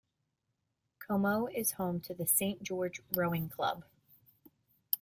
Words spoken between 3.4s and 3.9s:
Club.